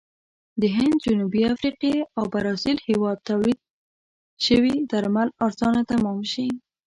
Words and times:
د 0.61 0.63
هند، 0.75 0.93
جنوبي 1.05 1.41
افریقې 1.53 1.95
او 2.17 2.23
برازیل 2.33 2.77
هېواد 2.87 3.17
تولید 3.29 3.59
شوي 4.45 4.73
درمل 4.91 5.29
ارزانه 5.45 5.81
تمام 5.91 6.19
شي. 6.31 6.47